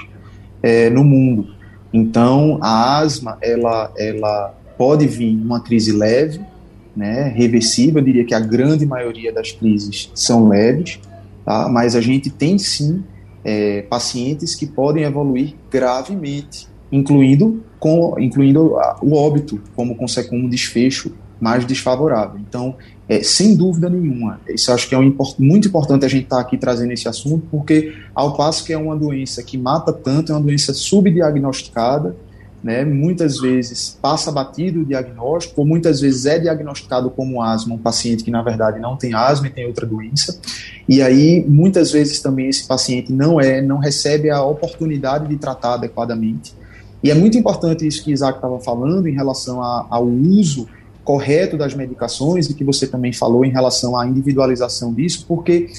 [0.63, 1.49] é, no mundo.
[1.93, 6.41] Então, a asma, ela, ela pode vir uma crise leve,
[6.97, 10.99] né, reversível, eu diria que a grande maioria das crises são leves,
[11.45, 11.69] tá?
[11.69, 13.05] mas a gente tem sim
[13.45, 21.65] é, pacientes que podem evoluir gravemente, incluindo, com, incluindo o óbito como, como desfecho mais
[21.65, 22.41] desfavorável.
[22.41, 22.75] Então,
[23.09, 26.43] é, sem dúvida nenhuma, isso acho que é um, muito importante a gente estar tá
[26.43, 30.35] aqui trazendo esse assunto, porque ao passo que é uma doença que mata tanto, é
[30.35, 32.17] uma doença subdiagnosticada,
[32.63, 37.79] né, muitas vezes passa batido o diagnóstico, ou muitas vezes é diagnosticado como asma um
[37.79, 40.41] paciente que na verdade não tem asma e tem outra doença,
[40.89, 45.75] e aí muitas vezes também esse paciente não é, não recebe a oportunidade de tratar
[45.75, 46.55] adequadamente,
[47.03, 50.67] e é muito importante isso que Isaac estava falando em relação a, ao uso
[51.05, 55.71] correto das medicações e que você também falou em relação à individualização disso, porque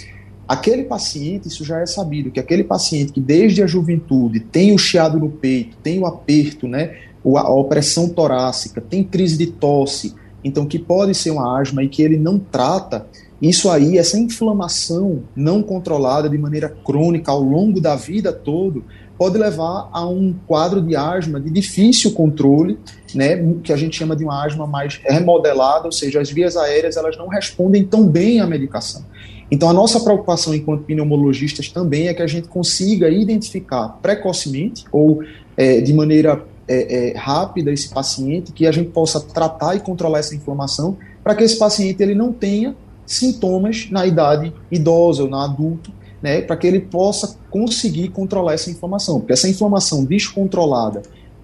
[0.49, 4.79] aquele paciente, isso já é sabido, que aquele paciente que desde a juventude tem o
[4.79, 10.65] chiado no peito, tem o aperto, né, a opressão torácica, tem crise de tosse, então
[10.65, 13.05] que pode ser uma asma e que ele não trata,
[13.39, 18.83] isso aí, essa inflamação não controlada de maneira crônica ao longo da vida todo,
[19.19, 22.79] pode levar a um quadro de asma de difícil controle,
[23.13, 26.97] né, que a gente chama de uma asma mais remodelada, ou seja, as vias aéreas
[26.97, 29.05] elas não respondem tão bem à medicação.
[29.51, 35.23] Então, a nossa preocupação enquanto pneumologistas também é que a gente consiga identificar precocemente ou
[35.57, 40.19] é, de maneira é, é, rápida esse paciente, que a gente possa tratar e controlar
[40.19, 45.43] essa inflamação, para que esse paciente ele não tenha sintomas na idade idosa ou na
[45.43, 51.01] adulto, né, para que ele possa conseguir controlar essa inflamação, porque essa inflamação descontrolada,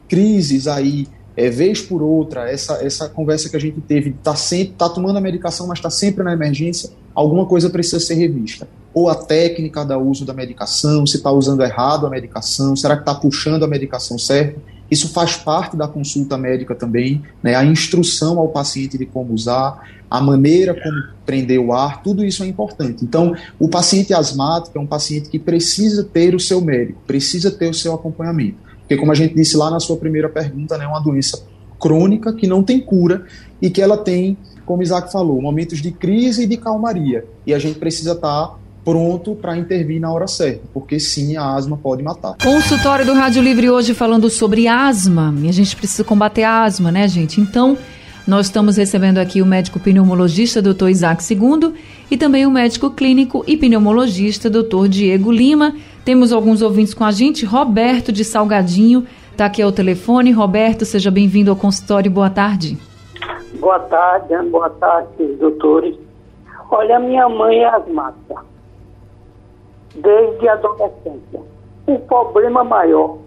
[0.08, 4.76] crises aí, é, vez por outra, essa, essa conversa que a gente teve, está sempre
[4.78, 8.68] tá tomando a medicação, mas está sempre na emergência, alguma coisa precisa ser revista.
[8.94, 13.02] Ou a técnica da uso da medicação, se está usando errado a medicação, será que
[13.02, 14.60] está puxando a medicação certa?
[14.90, 19.84] Isso faz parte da consulta médica também, né, a instrução ao paciente de como usar,
[20.10, 20.96] a maneira como
[21.26, 23.04] prender o ar, tudo isso é importante.
[23.04, 27.70] Então, o paciente asmático é um paciente que precisa ter o seu médico, precisa ter
[27.70, 28.65] o seu acompanhamento.
[28.86, 31.44] Porque, como a gente disse lá na sua primeira pergunta, né, é uma doença
[31.80, 33.26] crônica que não tem cura
[33.62, 37.26] e que ela tem, como Isaac falou, momentos de crise e de calmaria.
[37.46, 41.56] E a gente precisa estar tá pronto para intervir na hora certa, porque sim, a
[41.56, 42.36] asma pode matar.
[42.38, 45.34] Consultório do Rádio Livre hoje falando sobre asma.
[45.42, 47.42] E a gente precisa combater a asma, né, gente?
[47.42, 47.76] Então,
[48.28, 50.90] nós estamos recebendo aqui o médico pneumologista Dr.
[50.90, 51.74] Isaac II
[52.10, 54.88] e também o médico clínico e pneumologista Dr.
[54.88, 55.74] Diego Lima.
[56.04, 57.46] Temos alguns ouvintes com a gente.
[57.46, 60.32] Roberto de Salgadinho está aqui ao telefone.
[60.32, 62.12] Roberto, seja bem-vindo ao consultório.
[62.12, 62.78] Boa tarde.
[63.60, 65.96] Boa tarde, boa tarde, doutores.
[66.70, 68.44] Olha, minha mãe é asmática
[69.96, 71.42] desde a adolescência.
[71.88, 73.18] O problema maior,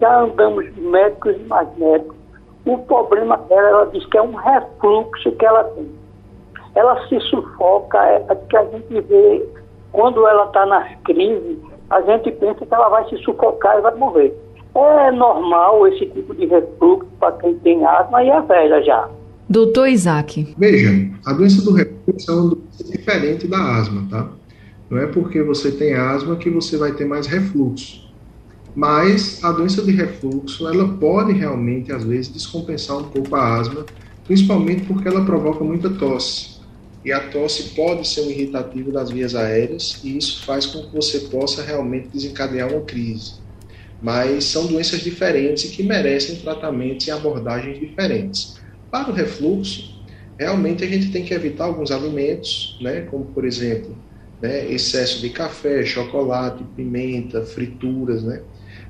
[0.00, 2.16] já andamos médicos e mais médicos,
[2.66, 5.99] o problema dela, ela diz que é um refluxo que ela tem.
[6.74, 9.46] Ela se sufoca, é, é que a gente vê,
[9.92, 11.58] quando ela está nas crises,
[11.90, 14.34] a gente pensa que ela vai se sufocar e vai morrer.
[14.74, 19.08] É normal esse tipo de refluxo para quem tem asma e é velha já.
[19.48, 20.54] Doutor Isaac.
[20.56, 24.28] Veja, a doença do refluxo é uma doença diferente da asma, tá?
[24.88, 28.08] Não é porque você tem asma que você vai ter mais refluxo.
[28.74, 33.84] Mas a doença de refluxo, ela pode realmente, às vezes, descompensar um pouco a asma,
[34.24, 36.59] principalmente porque ela provoca muita tosse.
[37.04, 40.94] E a tosse pode ser um irritativo das vias aéreas, e isso faz com que
[40.94, 43.40] você possa realmente desencadear uma crise.
[44.02, 48.54] Mas são doenças diferentes e que merecem tratamentos e abordagens diferentes.
[48.90, 50.00] Para o refluxo,
[50.38, 53.96] realmente a gente tem que evitar alguns alimentos, né, como por exemplo,
[54.40, 58.42] né, excesso de café, chocolate, pimenta, frituras, né,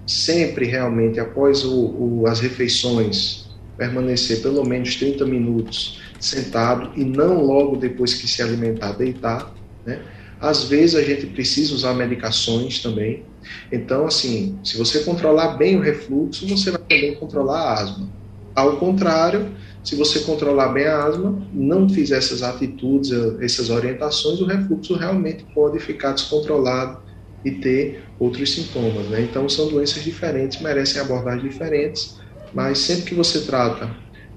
[0.06, 3.49] sempre realmente após o, o, as refeições
[3.80, 9.54] permanecer pelo menos 30 minutos sentado e não logo depois que se alimentar deitar,
[9.86, 10.02] né?
[10.38, 13.24] Às vezes a gente precisa usar medicações também.
[13.72, 18.10] Então, assim, se você controlar bem o refluxo, você vai também controlar a asma.
[18.54, 19.50] Ao contrário,
[19.82, 25.44] se você controlar bem a asma, não fizer essas atitudes, essas orientações, o refluxo realmente
[25.54, 27.00] pode ficar descontrolado
[27.44, 29.06] e ter outros sintomas.
[29.06, 29.22] Né?
[29.22, 32.19] Então, são doenças diferentes, merecem abordagens diferentes,
[32.54, 33.90] mas sempre que você trata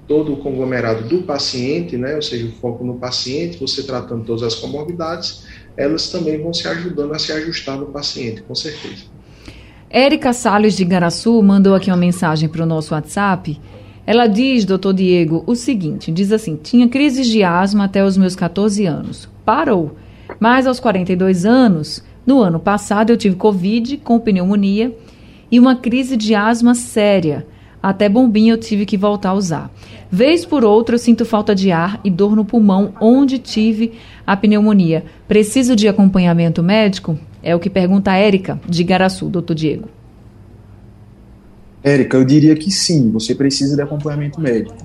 [0.06, 4.42] todo o conglomerado do paciente, né, ou seja, o foco no paciente, você tratando todas
[4.42, 5.44] as comorbidades,
[5.76, 9.04] elas também vão se ajudando a se ajustar no paciente, com certeza.
[9.88, 13.60] Érica Salles de Garaçu mandou aqui uma mensagem para o nosso WhatsApp.
[14.06, 18.34] Ela diz, doutor Diego, o seguinte: diz assim, tinha crises de asma até os meus
[18.34, 19.28] 14 anos.
[19.44, 19.96] Parou.
[20.40, 24.94] Mas aos 42 anos, no ano passado, eu tive Covid com pneumonia
[25.50, 27.46] e uma crise de asma séria.
[27.84, 29.70] Até bombinha eu tive que voltar a usar.
[30.10, 33.92] Vez por outra eu sinto falta de ar e dor no pulmão onde tive
[34.26, 35.04] a pneumonia.
[35.28, 37.18] Preciso de acompanhamento médico?
[37.42, 39.90] É o que pergunta a Érica, de Garaçu, doutor Diego.
[41.82, 44.78] Érica, eu diria que sim, você precisa de acompanhamento médico.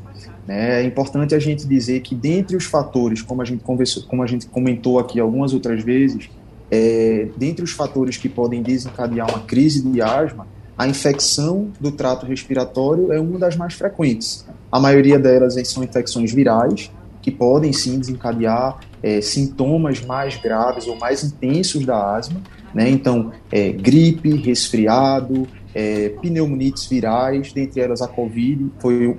[0.45, 0.81] Né?
[0.81, 4.27] É importante a gente dizer que, dentre os fatores, como a gente, conversou, como a
[4.27, 6.29] gente comentou aqui algumas outras vezes,
[6.69, 10.45] é, dentre os fatores que podem desencadear uma crise de asma,
[10.79, 14.47] a infecção do trato respiratório é uma das mais frequentes.
[14.71, 16.89] A maioria delas são infecções virais,
[17.21, 22.39] que podem sim desencadear é, sintomas mais graves ou mais intensos da asma,
[22.73, 22.89] né?
[22.89, 29.17] Então, é, gripe, resfriado, é, pneumonites virais, dentre elas a Covid, foi,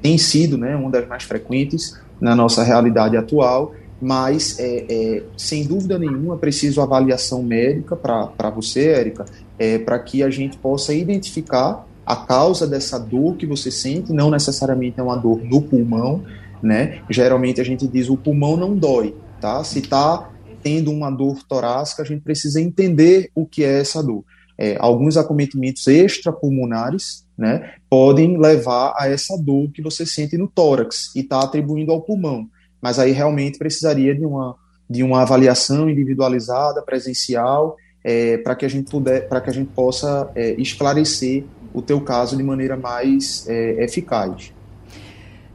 [0.00, 5.64] tem sido né, uma das mais frequentes na nossa realidade atual, mas é, é, sem
[5.64, 9.24] dúvida nenhuma preciso avaliação médica para você, Érica,
[9.62, 14.28] é, para que a gente possa identificar a causa dessa dor que você sente, não
[14.28, 16.24] necessariamente é uma dor no pulmão,
[16.60, 17.00] né?
[17.08, 19.62] Geralmente a gente diz o pulmão não dói, tá?
[19.62, 20.28] Se está
[20.64, 24.24] tendo uma dor torácica, a gente precisa entender o que é essa dor.
[24.58, 31.14] É, alguns acometimentos extrapulmonares, né, podem levar a essa dor que você sente no tórax
[31.14, 32.48] e está atribuindo ao pulmão.
[32.80, 34.56] Mas aí realmente precisaria de uma,
[34.90, 39.70] de uma avaliação individualizada, presencial, é, para que a gente puder, para que a gente
[39.74, 44.52] possa é, esclarecer o teu caso de maneira mais é, eficaz.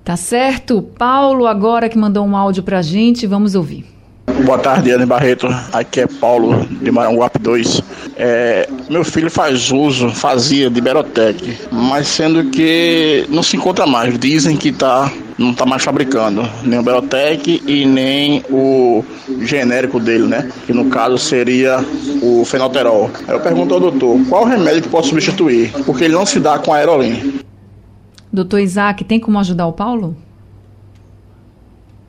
[0.03, 0.81] Tá certo.
[0.81, 3.85] Paulo, agora que mandou um áudio para a gente, vamos ouvir.
[4.45, 5.47] Boa tarde, Ana Barreto.
[5.73, 7.81] Aqui é Paulo de Maranguape 2.
[8.15, 14.17] É, meu filho faz uso, fazia de Berotec, mas sendo que não se encontra mais.
[14.17, 19.03] Dizem que tá, não está mais fabricando nem o Berotec e nem o
[19.41, 20.51] genérico dele, né?
[20.65, 21.77] Que no caso seria
[22.21, 23.11] o fenoterol.
[23.27, 25.71] Aí eu pergunto ao doutor, qual remédio que pode substituir?
[25.85, 27.39] Porque ele não se dá com a aerolim.
[28.31, 30.15] Doutor Isaac, tem como ajudar o Paulo?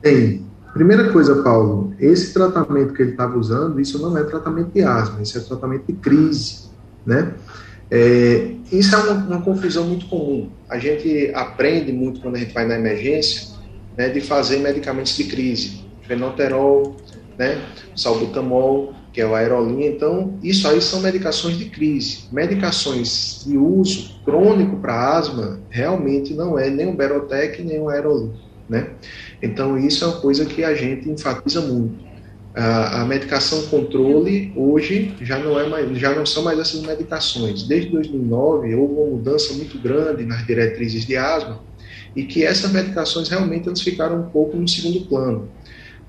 [0.01, 0.43] Tem.
[0.73, 5.21] Primeira coisa, Paulo, esse tratamento que ele estava usando, isso não é tratamento de asma,
[5.21, 6.69] isso é tratamento de crise,
[7.05, 7.33] né?
[7.91, 10.49] É, isso é uma, uma, confusão muito comum.
[10.69, 13.49] A gente aprende muito quando a gente vai na emergência,
[13.97, 16.95] né, de fazer medicamentos de crise, fenoterol,
[17.37, 17.59] né,
[17.95, 19.87] salbutamol, que é o aerolinha.
[19.89, 22.25] Então, isso aí são medicações de crise.
[22.31, 28.35] Medicações de uso crônico para asma realmente não é nem o Berotec nem o aerolinha,
[28.69, 28.91] né?
[29.41, 32.08] Então, isso é uma coisa que a gente enfatiza muito.
[32.55, 37.63] A, a, medicação controle hoje já não é mais, já não são mais essas medicações.
[37.63, 41.61] Desde 2009 houve uma mudança muito grande nas diretrizes de asma
[42.15, 45.47] e que essas medicações realmente elas ficaram um pouco no segundo plano.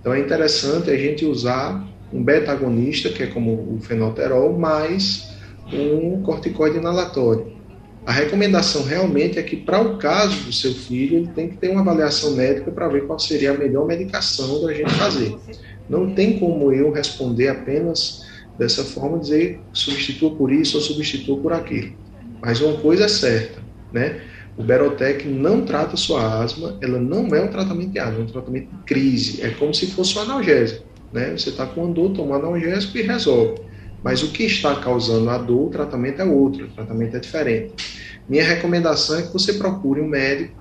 [0.00, 5.28] Então é interessante a gente usar um beta-agonista, que é como o fenoterol, mais
[5.72, 7.60] um corticoide inalatório.
[8.06, 11.68] A recomendação realmente é que, para o caso do seu filho, ele tem que ter
[11.68, 15.36] uma avaliação médica para ver qual seria a melhor medicação da gente fazer.
[15.90, 18.24] Não tem como eu responder apenas
[18.56, 21.92] dessa forma, dizer substitua por isso ou substitua por aquilo.
[22.40, 23.60] Mas uma coisa é certa,
[23.92, 24.20] né?
[24.56, 28.26] O Berotec não trata sua asma, ela não é um tratamento de asma, é um
[28.26, 29.42] tratamento de crise.
[29.42, 31.36] É como se fosse um analgésico, né?
[31.36, 33.60] Você está com dor, toma analgésico e resolve.
[34.02, 37.72] Mas o que está causando a dor, o tratamento é outro, o tratamento é diferente.
[38.28, 40.54] Minha recomendação é que você procure um médico,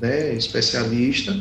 [0.00, 1.34] né, especialista,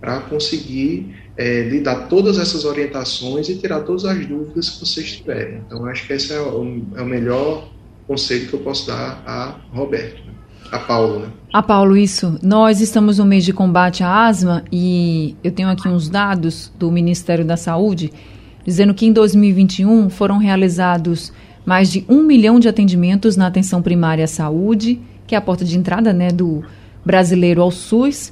[0.00, 5.12] para conseguir é, lhe dar todas essas orientações e tirar todas as dúvidas que vocês
[5.16, 5.62] tiverem.
[5.66, 7.66] Então, acho que esse é o, é o melhor
[8.06, 10.34] conselho que eu posso dar a Roberto, né?
[10.70, 11.20] a Paulo.
[11.20, 11.28] Né?
[11.50, 12.38] A Paulo, isso.
[12.42, 16.92] Nós estamos no mês de combate à asma e eu tenho aqui uns dados do
[16.92, 18.12] Ministério da Saúde
[18.62, 21.32] dizendo que em 2021 foram realizados
[21.64, 25.64] mais de um milhão de atendimentos na atenção primária à saúde, que é a porta
[25.64, 26.62] de entrada né, do
[27.02, 28.30] brasileiro ao SUS,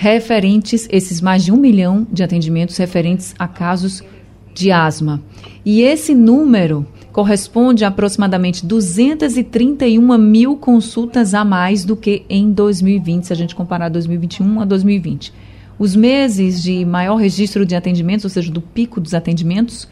[0.00, 4.02] referentes, esses mais de um milhão de atendimentos referentes a casos
[4.54, 5.20] de asma.
[5.62, 13.24] E esse número corresponde a aproximadamente 231 mil consultas a mais do que em 2020,
[13.24, 15.34] se a gente comparar 2021 a 2020.
[15.78, 19.86] Os meses de maior registro de atendimentos, ou seja, do pico dos atendimentos,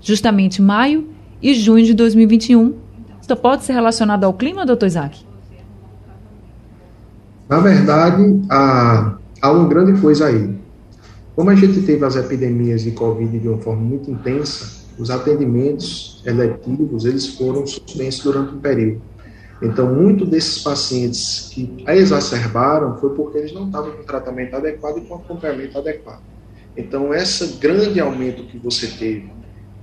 [0.00, 1.06] justamente maio
[1.42, 2.76] e junho de 2021.
[3.20, 5.20] Isso pode ser relacionado ao clima, doutor Isaac?
[7.46, 10.54] Na verdade, há, há uma grande coisa aí.
[11.34, 16.22] Como a gente teve as epidemias de Covid de uma forma muito intensa, os atendimentos
[16.26, 19.00] eletivos eles foram suspensos durante um período.
[19.62, 25.00] Então, muito desses pacientes que exacerbaram foi porque eles não estavam com tratamento adequado e
[25.02, 26.22] com acompanhamento adequado.
[26.76, 29.30] Então, esse grande aumento que você teve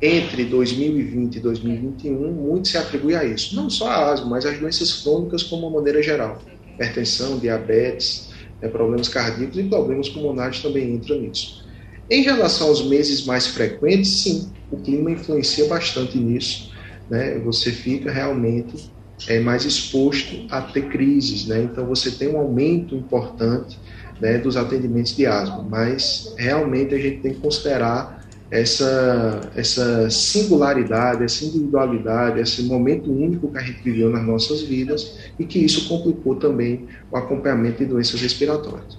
[0.02, 3.56] entre 2020 e 2021, muito se atribui a isso.
[3.56, 6.40] Não só a asma, mas as doenças crônicas como uma maneira geral.
[6.74, 8.30] Hipertensão, diabetes,
[8.62, 11.66] né, problemas cardíacos e problemas pulmonares também entram nisso.
[12.10, 16.72] Em relação aos meses mais frequentes, sim, o clima influencia bastante nisso.
[17.10, 17.38] Né?
[17.40, 18.92] Você fica realmente
[19.28, 21.64] é, mais exposto a ter crises, né?
[21.64, 23.80] Então você tem um aumento importante
[24.22, 28.17] né, dos atendimentos de asma, mas realmente a gente tem que considerar
[28.50, 35.18] essa, essa singularidade, essa individualidade, esse momento único que a gente viveu nas nossas vidas
[35.38, 38.98] e que isso complicou também o acompanhamento de doenças respiratórias.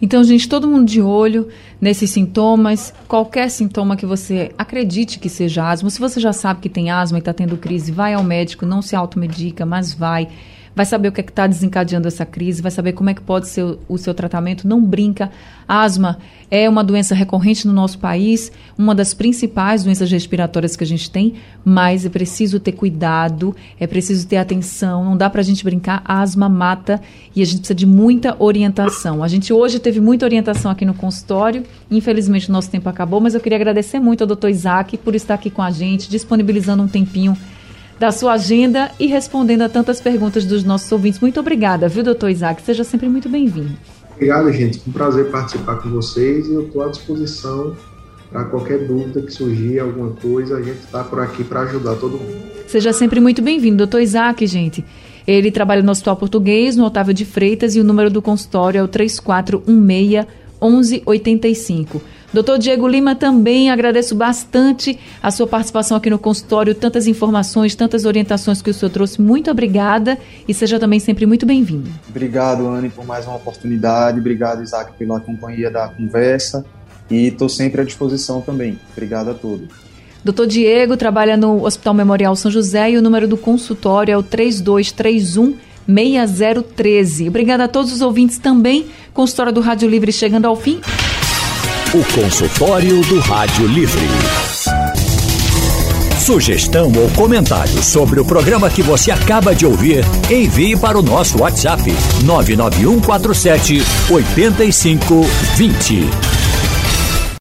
[0.00, 1.46] Então, gente, todo mundo de olho
[1.80, 2.92] nesses sintomas.
[3.06, 7.18] Qualquer sintoma que você acredite que seja asma, se você já sabe que tem asma
[7.18, 10.28] e está tendo crise, vai ao médico, não se automedica, mas vai
[10.74, 13.48] vai saber o que é está desencadeando essa crise, vai saber como é que pode
[13.48, 14.66] ser o, seu tratamento.
[14.66, 15.30] Não brinca.
[15.66, 16.18] Asma
[16.50, 21.10] é uma doença recorrente no nosso país, uma das principais doenças respiratórias que a gente
[21.10, 25.64] tem, mas é preciso ter cuidado, é preciso ter atenção, não dá para a gente
[25.64, 26.02] brincar.
[26.04, 27.00] Asma mata
[27.34, 29.22] e a gente precisa de muita orientação.
[29.22, 33.34] A gente hoje teve muita orientação aqui no consultório, infelizmente o nosso tempo acabou, mas
[33.34, 36.88] eu queria agradecer muito ao doutor Isaac por estar aqui com a gente, disponibilizando um
[36.88, 37.36] tempinho
[37.98, 41.20] da sua agenda e respondendo a tantas perguntas dos nossos ouvintes.
[41.20, 42.62] Muito obrigada, viu, doutor Isaac?
[42.62, 43.76] Seja sempre muito bem-vindo.
[44.14, 44.82] Obrigado, gente.
[44.86, 47.76] Um prazer participar com vocês e eu estou à disposição
[48.30, 52.12] para qualquer dúvida que surgir, alguma coisa, a gente está por aqui para ajudar todo
[52.12, 52.52] mundo.
[52.66, 54.82] Seja sempre muito bem-vindo, doutor Isaac, gente.
[55.26, 58.82] Ele trabalha no Hospital Português, no Otávio de Freitas, e o número do consultório é
[58.82, 60.26] o 3416
[60.60, 62.00] 1185.
[62.32, 68.06] Doutor Diego Lima, também agradeço bastante a sua participação aqui no consultório, tantas informações, tantas
[68.06, 69.20] orientações que o senhor trouxe.
[69.20, 70.18] Muito obrigada
[70.48, 71.90] e seja também sempre muito bem-vindo.
[72.08, 74.18] Obrigado, Anne, por mais uma oportunidade.
[74.18, 76.64] Obrigado, Isaac, pela companhia da conversa.
[77.10, 78.78] E estou sempre à disposição também.
[78.92, 79.68] Obrigado a todos.
[80.24, 84.22] Doutor Diego trabalha no Hospital Memorial São José e o número do consultório é o
[84.22, 85.56] 3231
[85.86, 87.28] 6013.
[87.28, 88.86] Obrigada a todos os ouvintes também.
[89.12, 90.80] Consultório do Rádio Livre chegando ao fim.
[91.94, 94.08] O consultório do Rádio Livre.
[96.18, 101.42] Sugestão ou comentário sobre o programa que você acaba de ouvir, envie para o nosso
[101.42, 101.82] WhatsApp
[102.24, 106.31] 99147 8520.